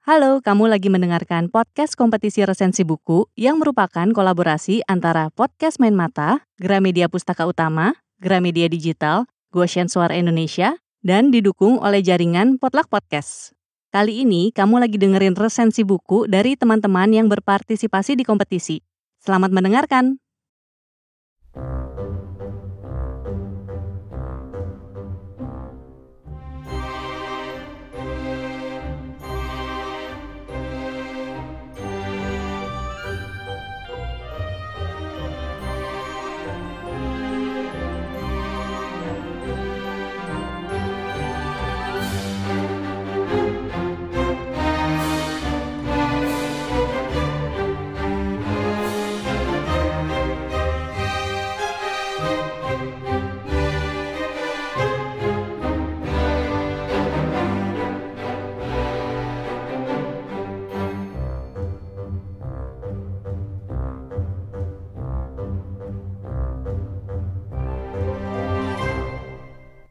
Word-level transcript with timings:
Halo, 0.00 0.40
kamu 0.40 0.72
lagi 0.72 0.88
mendengarkan 0.88 1.52
podcast 1.52 1.92
kompetisi 1.92 2.40
resensi 2.40 2.88
buku 2.88 3.28
yang 3.36 3.60
merupakan 3.60 4.08
kolaborasi 4.08 4.80
antara 4.88 5.28
Podcast 5.28 5.76
Main 5.76 5.92
Mata, 5.92 6.48
Gramedia 6.56 7.04
Pustaka 7.12 7.44
Utama, 7.44 7.92
Gramedia 8.16 8.64
Digital, 8.72 9.28
Goshen 9.52 9.92
Suara 9.92 10.16
Indonesia, 10.16 10.80
dan 11.04 11.28
didukung 11.28 11.76
oleh 11.84 12.00
jaringan 12.00 12.56
Potluck 12.56 12.88
Podcast. 12.88 13.52
Kali 13.92 14.24
ini 14.24 14.48
kamu 14.56 14.80
lagi 14.80 14.96
dengerin 14.96 15.36
resensi 15.36 15.84
buku 15.84 16.24
dari 16.24 16.56
teman-teman 16.56 17.12
yang 17.12 17.28
berpartisipasi 17.28 18.16
di 18.16 18.24
kompetisi. 18.24 18.80
Selamat 19.20 19.52
mendengarkan! 19.52 20.16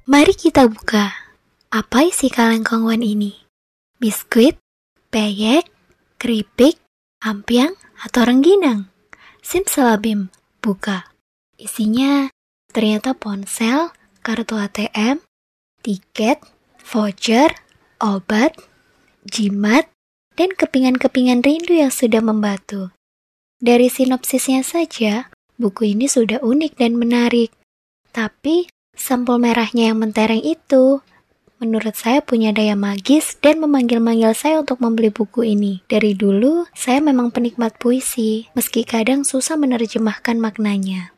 Mari 0.09 0.33
kita 0.33 0.65
buka. 0.65 1.13
Apa 1.69 2.01
isi 2.01 2.33
kaleng 2.33 2.65
kongwan 2.65 3.05
ini? 3.05 3.45
Biskuit, 4.01 4.57
peyek, 5.13 5.69
keripik, 6.17 6.81
ampiang, 7.21 7.77
atau 8.01 8.25
rengginang? 8.25 8.89
Simsalabim, 9.45 10.33
buka. 10.65 11.13
Isinya 11.61 12.25
ternyata 12.73 13.13
ponsel, 13.13 13.93
kartu 14.25 14.57
ATM, 14.57 15.21
tiket, 15.85 16.41
voucher, 16.81 17.53
obat, 18.01 18.57
jimat, 19.29 19.93
dan 20.33 20.57
kepingan-kepingan 20.57 21.45
rindu 21.45 21.77
yang 21.77 21.93
sudah 21.93 22.25
membatu. 22.25 22.89
Dari 23.61 23.93
sinopsisnya 23.93 24.65
saja, 24.65 25.29
buku 25.61 25.93
ini 25.93 26.09
sudah 26.09 26.41
unik 26.41 26.81
dan 26.81 26.97
menarik. 26.97 27.53
Tapi 28.09 28.78
Sampul 28.99 29.39
merahnya 29.39 29.95
yang 29.95 30.03
mentereng 30.03 30.43
itu, 30.43 30.99
menurut 31.63 31.95
saya 31.95 32.19
punya 32.19 32.51
daya 32.51 32.75
magis 32.75 33.39
dan 33.39 33.63
memanggil-manggil 33.63 34.35
saya 34.35 34.59
untuk 34.59 34.83
membeli 34.83 35.07
buku 35.07 35.55
ini. 35.55 35.79
Dari 35.87 36.19
dulu, 36.19 36.67
saya 36.75 36.99
memang 36.99 37.31
penikmat 37.31 37.79
puisi, 37.79 38.51
meski 38.59 38.83
kadang 38.83 39.23
susah 39.23 39.55
menerjemahkan 39.55 40.35
maknanya. 40.35 41.15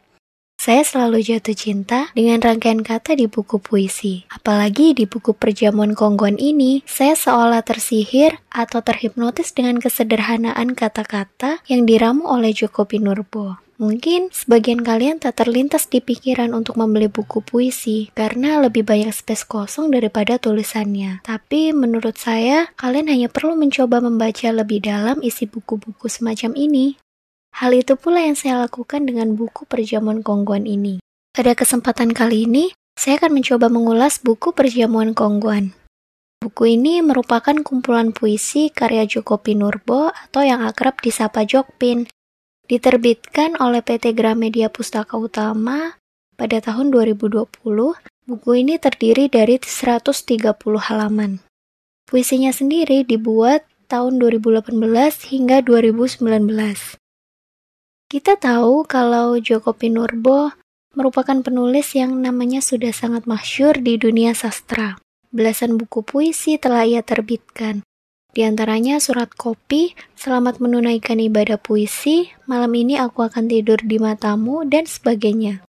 Saya 0.61 0.85
selalu 0.85 1.25
jatuh 1.25 1.57
cinta 1.57 2.13
dengan 2.13 2.37
rangkaian 2.37 2.85
kata 2.85 3.17
di 3.17 3.25
buku 3.25 3.57
puisi. 3.57 4.29
Apalagi 4.29 4.93
di 4.93 5.09
buku 5.09 5.33
perjamuan 5.33 5.97
kongguan 5.97 6.37
ini, 6.37 6.85
saya 6.85 7.17
seolah 7.17 7.65
tersihir 7.65 8.37
atau 8.53 8.85
terhipnotis 8.85 9.57
dengan 9.57 9.81
kesederhanaan 9.81 10.77
kata-kata 10.77 11.65
yang 11.65 11.89
diramu 11.89 12.29
oleh 12.29 12.53
Joko 12.53 12.85
Pinurbo. 12.85 13.57
Mungkin 13.81 14.29
sebagian 14.29 14.85
kalian 14.85 15.17
tak 15.17 15.41
terlintas 15.41 15.89
di 15.89 16.05
pikiran 16.05 16.53
untuk 16.53 16.77
membeli 16.77 17.09
buku 17.09 17.41
puisi 17.41 18.13
karena 18.13 18.61
lebih 18.61 18.85
banyak 18.85 19.09
space 19.09 19.41
kosong 19.41 19.89
daripada 19.89 20.37
tulisannya. 20.37 21.25
Tapi 21.25 21.73
menurut 21.73 22.13
saya, 22.13 22.69
kalian 22.77 23.09
hanya 23.09 23.25
perlu 23.25 23.57
mencoba 23.57 23.97
membaca 23.97 24.53
lebih 24.53 24.85
dalam 24.85 25.17
isi 25.25 25.49
buku-buku 25.49 26.05
semacam 26.13 26.53
ini. 26.53 27.01
Hal 27.57 27.73
itu 27.73 27.97
pula 27.97 28.21
yang 28.21 28.37
saya 28.37 28.69
lakukan 28.69 29.01
dengan 29.09 29.33
buku 29.33 29.65
perjamuan 29.65 30.21
kongguan 30.21 30.69
ini. 30.69 31.01
Pada 31.33 31.57
kesempatan 31.57 32.13
kali 32.13 32.45
ini, 32.45 32.69
saya 32.93 33.17
akan 33.17 33.33
mencoba 33.33 33.65
mengulas 33.65 34.21
buku 34.21 34.53
perjamuan 34.53 35.17
kongguan. 35.17 35.73
Buku 36.37 36.77
ini 36.77 37.01
merupakan 37.01 37.57
kumpulan 37.65 38.13
puisi 38.13 38.69
karya 38.69 39.09
Joko 39.09 39.41
Pinurbo 39.41 40.13
atau 40.13 40.45
yang 40.45 40.61
akrab 40.61 41.01
disapa 41.01 41.49
Jokpin 41.49 42.05
Diterbitkan 42.71 43.59
oleh 43.59 43.83
PT 43.83 44.15
Gramedia 44.15 44.71
Pustaka 44.71 45.19
Utama 45.19 45.99
pada 46.39 46.63
tahun 46.63 46.87
2020, 46.95 47.51
buku 48.23 48.51
ini 48.55 48.79
terdiri 48.79 49.27
dari 49.27 49.59
130 49.59 50.39
halaman. 50.79 51.43
Puisinya 52.07 52.55
sendiri 52.55 53.03
dibuat 53.03 53.67
tahun 53.91 54.23
2018 54.23 54.71
hingga 55.35 55.59
2019. 55.59 56.23
Kita 58.07 58.39
tahu 58.39 58.87
kalau 58.87 59.35
Joko 59.43 59.75
Pinurbo 59.75 60.55
merupakan 60.95 61.43
penulis 61.43 61.91
yang 61.91 62.23
namanya 62.23 62.63
sudah 62.63 62.95
sangat 62.95 63.27
masyur 63.27 63.75
di 63.83 63.99
dunia 63.99 64.31
sastra. 64.31 64.95
Belasan 65.27 65.75
buku 65.75 66.07
puisi 66.07 66.55
telah 66.55 66.87
ia 66.87 67.03
terbitkan, 67.03 67.83
di 68.31 68.47
antaranya 68.47 69.03
surat 69.03 69.27
kopi, 69.35 69.91
selamat 70.15 70.63
menunaikan 70.63 71.19
ibadah 71.19 71.59
puisi, 71.59 72.31
malam 72.47 72.71
ini 72.71 72.95
aku 72.95 73.27
akan 73.27 73.51
tidur 73.51 73.75
di 73.83 73.99
matamu, 73.99 74.63
dan 74.63 74.87
sebagainya. 74.87 75.67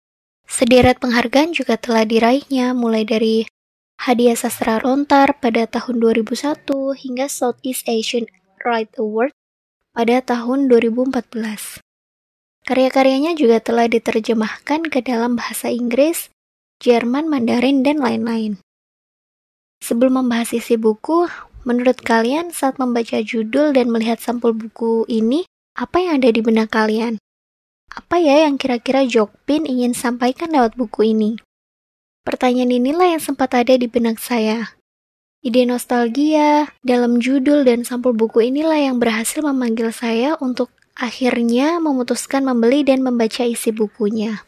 Sederet 0.48 1.04
penghargaan 1.04 1.52
juga 1.52 1.76
telah 1.76 2.08
diraihnya, 2.08 2.72
mulai 2.72 3.04
dari 3.04 3.44
Hadiah 4.00 4.40
Sastra 4.40 4.80
Rontar 4.80 5.36
pada 5.40 5.68
tahun 5.68 6.00
2001 6.00 6.96
hingga 6.96 7.28
Southeast 7.28 7.88
Asian 7.92 8.28
Right 8.64 8.92
Award 8.96 9.36
pada 9.92 10.24
tahun 10.24 10.68
2014. 10.72 11.80
Karya-karyanya 12.68 13.36
juga 13.40 13.60
telah 13.64 13.88
diterjemahkan 13.88 14.92
ke 14.92 15.00
dalam 15.04 15.36
bahasa 15.40 15.72
Inggris, 15.72 16.32
Jerman, 16.80 17.28
Mandarin, 17.32 17.84
dan 17.84 18.04
lain-lain. 18.04 18.60
Sebelum 19.80 20.26
membahas 20.26 20.52
isi 20.56 20.76
buku, 20.76 21.30
Menurut 21.66 21.98
kalian, 22.06 22.54
saat 22.54 22.78
membaca 22.78 23.18
judul 23.26 23.74
dan 23.74 23.90
melihat 23.90 24.22
sampul 24.22 24.54
buku 24.54 25.02
ini, 25.10 25.50
apa 25.74 25.98
yang 25.98 26.22
ada 26.22 26.30
di 26.30 26.40
benak 26.46 26.70
kalian? 26.70 27.18
Apa 27.90 28.22
ya 28.22 28.46
yang 28.46 28.62
kira-kira 28.62 29.02
Jokpin 29.10 29.66
ingin 29.66 29.98
sampaikan 29.98 30.54
lewat 30.54 30.78
buku 30.78 31.10
ini? 31.10 31.42
Pertanyaan 32.22 32.70
inilah 32.70 33.18
yang 33.18 33.24
sempat 33.24 33.58
ada 33.58 33.74
di 33.74 33.90
benak 33.90 34.22
saya. 34.22 34.78
Ide 35.42 35.66
nostalgia 35.66 36.70
dalam 36.86 37.18
judul 37.18 37.66
dan 37.66 37.82
sampul 37.82 38.14
buku 38.14 38.46
inilah 38.46 38.82
yang 38.86 38.98
berhasil 39.02 39.42
memanggil 39.42 39.90
saya 39.90 40.38
untuk 40.38 40.70
akhirnya 40.98 41.82
memutuskan 41.82 42.46
membeli 42.46 42.86
dan 42.86 43.02
membaca 43.02 43.42
isi 43.42 43.74
bukunya. 43.74 44.46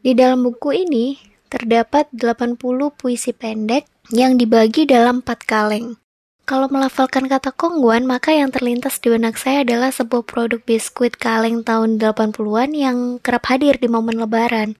Di 0.00 0.12
dalam 0.12 0.44
buku 0.44 0.76
ini 0.76 1.16
terdapat 1.48 2.12
80 2.12 2.56
puisi 2.92 3.32
pendek 3.32 3.88
yang 4.12 4.36
dibagi 4.36 4.84
dalam 4.84 5.24
4 5.24 5.44
kaleng. 5.44 6.03
Kalau 6.44 6.68
melafalkan 6.68 7.24
kata 7.24 7.56
kongguan, 7.56 8.04
maka 8.04 8.36
yang 8.36 8.52
terlintas 8.52 9.00
di 9.00 9.08
benak 9.08 9.40
saya 9.40 9.64
adalah 9.64 9.88
sebuah 9.88 10.28
produk 10.28 10.60
biskuit 10.60 11.16
kaleng 11.16 11.64
tahun 11.64 11.96
80-an 11.96 12.70
yang 12.76 13.16
kerap 13.24 13.48
hadir 13.48 13.80
di 13.80 13.88
momen 13.88 14.20
lebaran. 14.20 14.76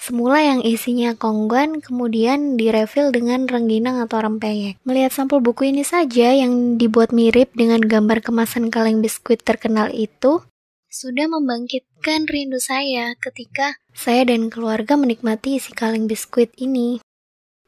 Semula 0.00 0.40
yang 0.40 0.64
isinya 0.64 1.12
kongguan, 1.12 1.84
kemudian 1.84 2.56
direfill 2.56 3.12
dengan 3.12 3.44
rengginang 3.44 4.00
atau 4.00 4.24
rempeyek. 4.24 4.80
Melihat 4.88 5.12
sampul 5.12 5.44
buku 5.44 5.68
ini 5.68 5.84
saja 5.84 6.32
yang 6.32 6.80
dibuat 6.80 7.12
mirip 7.12 7.52
dengan 7.52 7.84
gambar 7.84 8.24
kemasan 8.24 8.72
kaleng 8.72 9.04
biskuit 9.04 9.44
terkenal 9.44 9.92
itu, 9.92 10.40
sudah 10.88 11.28
membangkitkan 11.28 12.24
rindu 12.24 12.56
saya 12.56 13.16
ketika 13.20 13.76
saya 13.92 14.28
dan 14.28 14.48
keluarga 14.48 14.96
menikmati 14.96 15.60
isi 15.60 15.76
kaleng 15.76 16.08
biskuit 16.08 16.52
ini. 16.56 17.04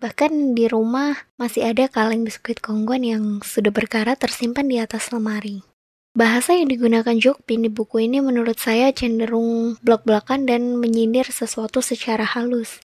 Bahkan 0.04 0.52
di 0.52 0.68
rumah 0.68 1.16
masih 1.40 1.64
ada 1.64 1.88
kaleng 1.88 2.28
biskuit 2.28 2.60
kongguan 2.60 3.08
yang 3.08 3.24
sudah 3.40 3.72
berkarat 3.72 4.20
tersimpan 4.20 4.68
di 4.68 4.76
atas 4.76 5.08
lemari. 5.08 5.64
Bahasa 6.12 6.52
yang 6.52 6.68
digunakan 6.68 7.16
Jokpin 7.16 7.64
di 7.64 7.72
buku 7.72 8.04
ini 8.04 8.20
menurut 8.20 8.60
saya 8.60 8.92
cenderung 8.92 9.80
blok-blokan 9.80 10.44
dan 10.44 10.76
menyindir 10.76 11.24
sesuatu 11.32 11.80
secara 11.80 12.20
halus. 12.36 12.84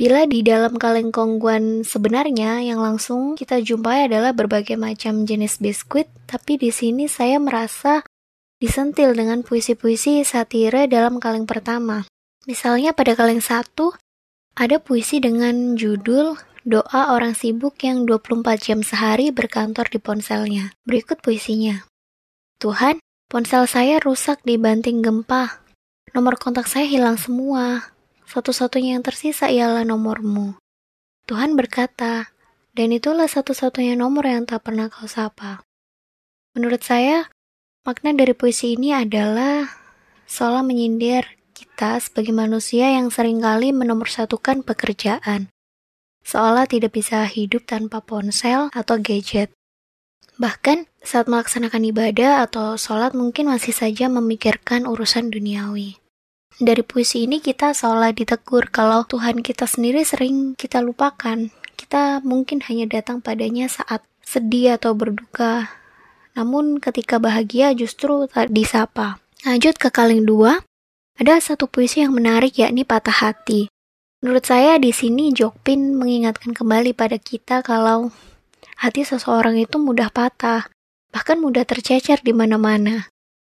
Bila 0.00 0.24
di 0.24 0.40
dalam 0.40 0.80
kaleng 0.80 1.12
kongguan 1.12 1.84
sebenarnya 1.84 2.64
yang 2.64 2.80
langsung 2.80 3.36
kita 3.36 3.60
jumpai 3.60 4.08
adalah 4.08 4.32
berbagai 4.32 4.80
macam 4.80 5.28
jenis 5.28 5.60
biskuit, 5.60 6.08
tapi 6.24 6.56
di 6.56 6.72
sini 6.72 7.12
saya 7.12 7.36
merasa 7.36 8.08
disentil 8.56 9.12
dengan 9.12 9.44
puisi-puisi 9.44 10.24
satire 10.24 10.88
dalam 10.88 11.20
kaleng 11.20 11.44
pertama. 11.44 12.08
Misalnya 12.48 12.96
pada 12.96 13.12
kaleng 13.12 13.44
satu, 13.44 13.92
ada 14.56 14.80
puisi 14.80 15.20
dengan 15.20 15.76
judul 15.76 16.40
doa 16.64 17.12
orang 17.12 17.36
sibuk 17.36 17.76
yang 17.84 18.08
24 18.08 18.56
jam 18.58 18.80
sehari 18.80 19.28
berkantor 19.28 19.86
di 19.92 20.00
ponselnya. 20.00 20.72
Berikut 20.88 21.20
puisinya. 21.20 21.84
Tuhan, 22.56 22.98
ponsel 23.28 23.68
saya 23.68 24.00
rusak 24.00 24.40
dibanting 24.48 25.04
gempa. 25.04 25.60
Nomor 26.16 26.40
kontak 26.40 26.66
saya 26.66 26.88
hilang 26.88 27.20
semua. 27.20 27.92
Satu-satunya 28.26 28.96
yang 28.96 29.04
tersisa 29.04 29.52
ialah 29.52 29.84
nomormu. 29.84 30.56
Tuhan 31.28 31.52
berkata, 31.54 32.32
dan 32.72 32.88
itulah 32.96 33.28
satu-satunya 33.28 33.94
nomor 33.94 34.24
yang 34.24 34.48
tak 34.48 34.64
pernah 34.66 34.88
kau 34.88 35.04
sapa. 35.04 35.62
Menurut 36.56 36.80
saya, 36.80 37.28
makna 37.84 38.16
dari 38.16 38.32
puisi 38.32 38.72
ini 38.74 38.96
adalah 38.96 39.68
seolah 40.24 40.64
menyindir 40.64 41.35
kita 41.76 42.00
sebagai 42.00 42.32
manusia 42.32 42.88
yang 42.88 43.12
sering 43.12 43.44
kali 43.44 43.68
menomorsatukan 43.68 44.64
pekerjaan. 44.64 45.52
Seolah 46.24 46.64
tidak 46.64 46.96
bisa 46.96 47.20
hidup 47.28 47.68
tanpa 47.68 48.00
ponsel 48.00 48.72
atau 48.72 48.96
gadget. 48.96 49.52
Bahkan 50.40 50.88
saat 51.04 51.28
melaksanakan 51.28 51.84
ibadah 51.92 52.48
atau 52.48 52.80
sholat 52.80 53.12
mungkin 53.12 53.52
masih 53.52 53.76
saja 53.76 54.08
memikirkan 54.08 54.88
urusan 54.88 55.28
duniawi. 55.28 56.00
Dari 56.56 56.80
puisi 56.80 57.28
ini 57.28 57.44
kita 57.44 57.76
seolah 57.76 58.16
ditegur 58.16 58.72
kalau 58.72 59.04
Tuhan 59.04 59.44
kita 59.44 59.68
sendiri 59.68 60.00
sering 60.00 60.56
kita 60.56 60.80
lupakan. 60.80 61.52
Kita 61.76 62.24
mungkin 62.24 62.64
hanya 62.72 62.88
datang 62.88 63.20
padanya 63.20 63.68
saat 63.68 64.00
sedih 64.24 64.80
atau 64.80 64.96
berduka. 64.96 65.68
Namun 66.40 66.80
ketika 66.80 67.20
bahagia 67.20 67.76
justru 67.76 68.24
tak 68.32 68.48
disapa. 68.48 69.20
Lanjut 69.44 69.76
ke 69.76 69.92
kaleng 69.92 70.24
dua, 70.26 70.65
ada 71.16 71.40
satu 71.40 71.64
puisi 71.64 72.04
yang 72.04 72.12
menarik 72.12 72.60
yakni 72.60 72.84
patah 72.84 73.24
hati. 73.24 73.72
Menurut 74.20 74.44
saya 74.44 74.76
di 74.76 74.92
sini 74.92 75.32
Jokpin 75.32 75.96
mengingatkan 75.96 76.52
kembali 76.52 76.92
pada 76.92 77.16
kita 77.16 77.64
kalau 77.64 78.12
hati 78.76 79.04
seseorang 79.04 79.56
itu 79.56 79.80
mudah 79.80 80.12
patah, 80.12 80.68
bahkan 81.12 81.40
mudah 81.40 81.64
tercecer 81.64 82.20
di 82.20 82.36
mana-mana. 82.36 83.08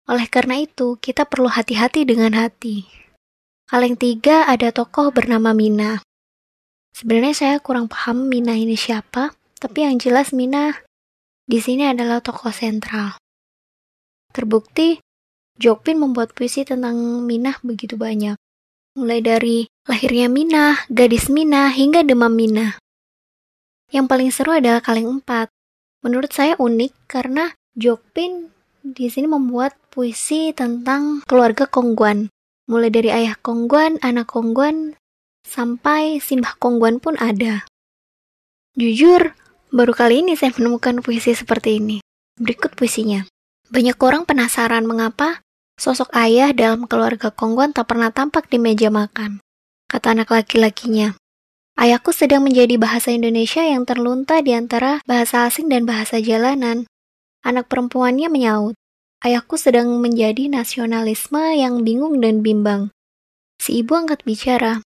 Oleh 0.08 0.32
karena 0.32 0.58
itu, 0.58 0.96
kita 1.04 1.28
perlu 1.28 1.52
hati-hati 1.52 2.08
dengan 2.08 2.34
hati. 2.34 2.88
Kaleng 3.70 4.00
tiga 4.00 4.48
ada 4.50 4.72
tokoh 4.74 5.14
bernama 5.14 5.54
Mina. 5.54 6.02
Sebenarnya 6.96 7.36
saya 7.38 7.56
kurang 7.62 7.86
paham 7.86 8.26
Mina 8.26 8.58
ini 8.58 8.74
siapa, 8.74 9.36
tapi 9.60 9.86
yang 9.86 10.00
jelas 10.02 10.34
Mina 10.34 10.80
di 11.46 11.60
sini 11.62 11.86
adalah 11.86 12.24
tokoh 12.24 12.50
sentral. 12.50 13.20
Terbukti, 14.34 14.98
Jokpin 15.60 16.00
membuat 16.00 16.32
puisi 16.32 16.64
tentang 16.64 16.96
Minah 17.28 17.60
begitu 17.68 18.00
banyak. 18.00 18.40
Mulai 18.96 19.20
dari 19.20 19.58
lahirnya 19.84 20.32
Minah, 20.32 20.88
gadis 20.88 21.28
Minah, 21.28 21.76
hingga 21.76 22.08
demam 22.08 22.32
Minah. 22.32 22.80
Yang 23.92 24.06
paling 24.08 24.30
seru 24.32 24.56
adalah 24.56 24.80
kaleng 24.80 25.20
empat. 25.20 25.52
Menurut 26.00 26.32
saya 26.32 26.56
unik 26.56 27.12
karena 27.12 27.52
Jokpin 27.76 28.56
di 28.88 29.12
sini 29.12 29.28
membuat 29.28 29.76
puisi 29.92 30.56
tentang 30.56 31.28
keluarga 31.28 31.68
Kongguan. 31.68 32.32
Mulai 32.72 32.88
dari 32.88 33.12
ayah 33.12 33.36
Kongguan, 33.36 34.00
anak 34.00 34.32
Kongguan, 34.32 34.96
sampai 35.44 36.24
simbah 36.24 36.56
Kongguan 36.56 37.04
pun 37.04 37.20
ada. 37.20 37.68
Jujur, 38.80 39.36
baru 39.76 39.92
kali 39.92 40.24
ini 40.24 40.40
saya 40.40 40.56
menemukan 40.56 41.04
puisi 41.04 41.36
seperti 41.36 41.84
ini. 41.84 42.00
Berikut 42.40 42.80
puisinya. 42.80 43.28
Banyak 43.68 44.00
orang 44.00 44.24
penasaran 44.24 44.88
mengapa 44.88 45.44
sosok 45.80 46.12
ayah 46.14 46.52
dalam 46.52 46.86
keluarga 46.86 47.31
Kongguan 47.31 47.72
tak 47.72 47.90
pernah 47.90 48.12
tampak 48.12 48.52
di 48.52 48.60
meja 48.60 48.92
makan. 48.92 49.40
Kata 49.88 50.14
anak 50.14 50.30
laki-lakinya, 50.30 51.18
Ayahku 51.80 52.12
sedang 52.12 52.44
menjadi 52.44 52.76
bahasa 52.76 53.16
Indonesia 53.16 53.64
yang 53.64 53.88
terlunta 53.88 54.44
di 54.44 54.52
antara 54.52 55.00
bahasa 55.08 55.48
asing 55.48 55.72
dan 55.72 55.88
bahasa 55.88 56.20
jalanan. 56.20 56.84
Anak 57.40 57.72
perempuannya 57.72 58.28
menyaut, 58.28 58.76
ayahku 59.24 59.56
sedang 59.56 59.88
menjadi 60.04 60.52
nasionalisme 60.52 61.40
yang 61.56 61.88
bingung 61.88 62.20
dan 62.20 62.44
bimbang. 62.44 62.92
Si 63.64 63.80
ibu 63.80 63.96
angkat 63.96 64.28
bicara, 64.28 64.84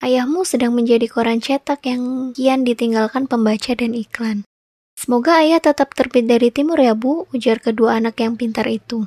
ayahmu 0.00 0.48
sedang 0.48 0.72
menjadi 0.72 1.04
koran 1.04 1.44
cetak 1.44 1.84
yang 1.84 2.32
kian 2.32 2.64
ditinggalkan 2.64 3.28
pembaca 3.28 3.76
dan 3.76 3.92
iklan. 3.92 4.48
Semoga 4.96 5.44
ayah 5.44 5.60
tetap 5.60 5.92
terbit 5.92 6.24
dari 6.24 6.48
timur 6.48 6.80
ya 6.80 6.96
bu, 6.96 7.28
ujar 7.36 7.60
kedua 7.60 8.00
anak 8.00 8.24
yang 8.24 8.40
pintar 8.40 8.64
itu. 8.72 9.04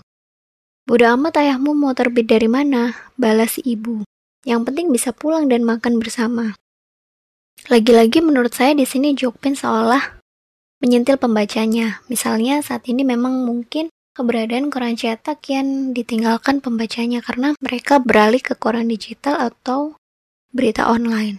Bodoh 0.89 1.13
amat 1.13 1.37
ayahmu 1.37 1.77
mau 1.77 1.93
terbit 1.93 2.25
dari 2.25 2.49
mana, 2.49 2.97
balas 3.13 3.61
ibu. 3.61 4.01
Yang 4.41 4.73
penting 4.73 4.89
bisa 4.89 5.13
pulang 5.13 5.45
dan 5.45 5.61
makan 5.61 6.01
bersama. 6.01 6.57
Lagi-lagi 7.69 8.25
menurut 8.25 8.57
saya 8.57 8.73
di 8.73 8.89
sini 8.89 9.13
Jokpin 9.13 9.53
seolah 9.53 10.17
menyentil 10.81 11.21
pembacanya. 11.21 12.01
Misalnya 12.09 12.65
saat 12.65 12.89
ini 12.89 13.05
memang 13.05 13.45
mungkin 13.45 13.93
keberadaan 14.17 14.73
koran 14.73 14.97
cetak 14.97 15.45
yang 15.53 15.93
ditinggalkan 15.93 16.57
pembacanya 16.57 17.21
karena 17.21 17.53
mereka 17.61 18.01
beralih 18.01 18.41
ke 18.41 18.57
koran 18.57 18.89
digital 18.89 19.37
atau 19.37 19.93
berita 20.49 20.89
online. 20.89 21.37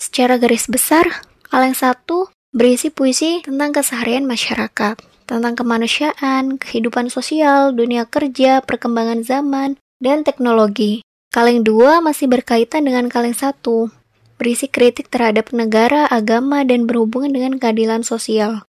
Secara 0.00 0.40
garis 0.40 0.72
besar, 0.72 1.04
kaleng 1.52 1.76
satu 1.76 2.32
berisi 2.48 2.88
puisi 2.88 3.44
tentang 3.44 3.76
keseharian 3.76 4.24
masyarakat, 4.24 4.96
tentang 5.24 5.56
kemanusiaan, 5.56 6.60
kehidupan 6.60 7.08
sosial, 7.08 7.72
dunia 7.72 8.04
kerja, 8.08 8.60
perkembangan 8.64 9.24
zaman, 9.24 9.80
dan 10.00 10.22
teknologi. 10.22 11.04
Kaleng 11.34 11.66
dua 11.66 11.98
masih 11.98 12.30
berkaitan 12.30 12.86
dengan 12.86 13.10
kaleng 13.10 13.34
satu, 13.34 13.90
berisi 14.38 14.70
kritik 14.70 15.10
terhadap 15.10 15.50
negara, 15.50 16.06
agama, 16.06 16.62
dan 16.62 16.86
berhubungan 16.86 17.34
dengan 17.34 17.58
keadilan 17.58 18.06
sosial. 18.06 18.62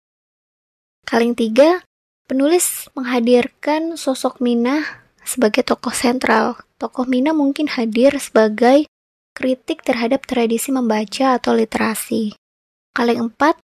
Kaleng 1.05 1.37
tiga, 1.37 1.85
penulis 2.25 2.89
menghadirkan 2.97 3.93
sosok 3.93 4.41
Mina 4.41 4.81
sebagai 5.21 5.61
tokoh 5.61 5.93
sentral. 5.93 6.57
Tokoh 6.81 7.05
Mina 7.05 7.31
mungkin 7.37 7.69
hadir 7.69 8.17
sebagai 8.17 8.89
kritik 9.35 9.85
terhadap 9.85 10.25
tradisi 10.25 10.73
membaca 10.73 11.37
atau 11.37 11.53
literasi. 11.53 12.33
Kaleng 12.95 13.29
empat, 13.29 13.59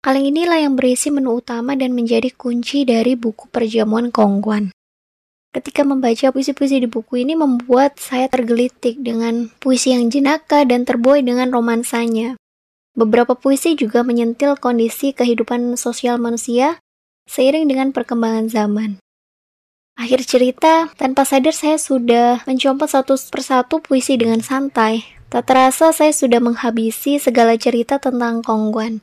kaleng 0.00 0.32
inilah 0.32 0.64
yang 0.64 0.80
berisi 0.80 1.12
menu 1.12 1.44
utama 1.44 1.76
dan 1.76 1.92
menjadi 1.92 2.32
kunci 2.32 2.88
dari 2.88 3.16
buku 3.16 3.52
perjamuan 3.52 4.08
Kongguan. 4.08 4.72
Ketika 5.50 5.82
membaca 5.82 6.30
puisi-puisi 6.30 6.80
di 6.80 6.88
buku 6.88 7.26
ini 7.26 7.34
membuat 7.34 7.98
saya 7.98 8.30
tergelitik 8.30 9.02
dengan 9.02 9.50
puisi 9.58 9.92
yang 9.92 10.06
jenaka 10.06 10.62
dan 10.62 10.86
terbuai 10.86 11.26
dengan 11.26 11.50
romansanya. 11.50 12.38
Beberapa 12.94 13.34
puisi 13.34 13.74
juga 13.74 14.06
menyentil 14.06 14.54
kondisi 14.58 15.10
kehidupan 15.10 15.74
sosial 15.74 16.22
manusia 16.22 16.78
seiring 17.26 17.66
dengan 17.66 17.90
perkembangan 17.90 18.46
zaman. 18.50 18.90
Akhir 19.98 20.22
cerita, 20.24 20.88
tanpa 20.96 21.26
sadar 21.26 21.52
saya 21.52 21.76
sudah 21.76 22.46
mencopot 22.46 22.88
satu 22.88 23.18
persatu 23.28 23.82
puisi 23.82 24.16
dengan 24.16 24.40
santai. 24.40 25.04
Tak 25.28 25.50
terasa 25.50 25.92
saya 25.92 26.10
sudah 26.14 26.38
menghabisi 26.38 27.18
segala 27.18 27.54
cerita 27.58 27.98
tentang 28.00 28.42
Kongguan. 28.42 29.02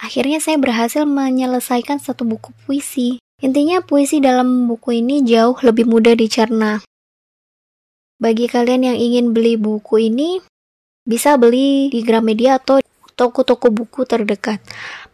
Akhirnya 0.00 0.40
saya 0.40 0.56
berhasil 0.56 1.04
menyelesaikan 1.04 2.00
satu 2.00 2.24
buku 2.24 2.56
puisi. 2.64 3.20
Intinya 3.40 3.84
puisi 3.84 4.20
dalam 4.20 4.68
buku 4.68 5.04
ini 5.04 5.20
jauh 5.24 5.56
lebih 5.60 5.84
mudah 5.88 6.16
dicerna. 6.16 6.80
Bagi 8.20 8.48
kalian 8.48 8.92
yang 8.92 8.98
ingin 9.00 9.32
beli 9.32 9.56
buku 9.56 10.12
ini, 10.12 10.40
bisa 11.08 11.40
beli 11.40 11.88
di 11.88 12.04
Gramedia 12.04 12.60
atau 12.60 12.80
toko-toko 13.16 13.68
buku 13.68 14.04
terdekat. 14.08 14.60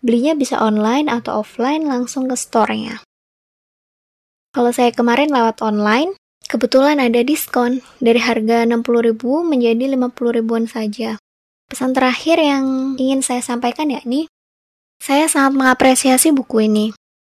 Belinya 0.02 0.38
bisa 0.38 0.58
online 0.62 1.10
atau 1.10 1.42
offline 1.42 1.86
langsung 1.86 2.30
ke 2.30 2.34
store-nya. 2.38 3.02
Kalau 4.54 4.70
saya 4.70 4.90
kemarin 4.94 5.30
lewat 5.30 5.62
online, 5.62 6.14
kebetulan 6.46 7.02
ada 7.02 7.22
diskon 7.26 7.82
dari 7.98 8.22
harga 8.22 8.62
60.000 8.66 9.18
menjadi 9.42 9.84
50 9.98 10.38
ribuan 10.42 10.64
saja. 10.70 11.18
Pesan 11.66 11.94
terakhir 11.94 12.38
yang 12.38 12.94
ingin 12.94 13.22
saya 13.26 13.42
sampaikan 13.42 13.90
yakni, 13.90 14.30
saya 15.00 15.30
sangat 15.30 15.52
mengapresiasi 15.56 16.34
buku 16.34 16.66
ini. 16.66 16.86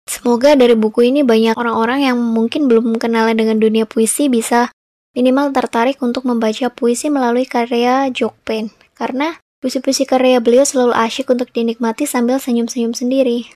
Semoga 0.09 0.57
dari 0.57 0.73
buku 0.73 1.05
ini 1.13 1.21
banyak 1.21 1.53
orang-orang 1.53 2.09
yang 2.09 2.17
mungkin 2.17 2.65
belum 2.65 2.97
kenal 2.97 3.29
dengan 3.35 3.61
dunia 3.61 3.85
puisi 3.85 4.25
bisa 4.25 4.73
minimal 5.13 5.53
tertarik 5.53 6.01
untuk 6.01 6.25
membaca 6.25 6.73
puisi 6.73 7.13
melalui 7.13 7.45
karya 7.45 8.09
Jokpen. 8.09 8.73
Karena 8.97 9.37
puisi-puisi 9.61 10.09
karya 10.09 10.41
beliau 10.41 10.65
selalu 10.65 10.97
asyik 10.97 11.29
untuk 11.29 11.53
dinikmati 11.53 12.09
sambil 12.09 12.41
senyum-senyum 12.41 12.97
sendiri. 12.97 13.53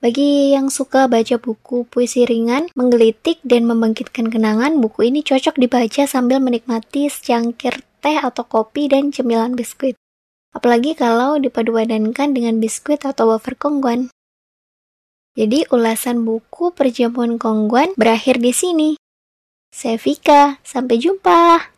Bagi 0.00 0.56
yang 0.56 0.72
suka 0.72 1.12
baca 1.12 1.36
buku 1.36 1.84
puisi 1.84 2.24
ringan, 2.24 2.72
menggelitik, 2.72 3.36
dan 3.44 3.68
membangkitkan 3.68 4.32
kenangan, 4.32 4.80
buku 4.80 5.12
ini 5.12 5.20
cocok 5.20 5.60
dibaca 5.60 6.08
sambil 6.08 6.40
menikmati 6.40 7.12
secangkir 7.12 7.84
teh 8.00 8.16
atau 8.16 8.48
kopi 8.48 8.88
dan 8.88 9.12
cemilan 9.12 9.52
biskuit. 9.52 10.00
Apalagi 10.50 10.98
kalau 10.98 11.38
dipadupadankan 11.38 12.34
dengan 12.34 12.58
biskuit 12.58 13.06
atau 13.06 13.30
wafer 13.30 13.54
kongguan. 13.54 14.10
Jadi 15.38 15.62
ulasan 15.70 16.26
buku 16.26 16.74
perjamuan 16.74 17.38
Kongguan 17.38 17.94
berakhir 17.94 18.42
di 18.42 18.50
sini. 18.50 18.90
Saya 19.70 19.94
Vika, 19.94 20.58
sampai 20.66 20.98
jumpa. 20.98 21.69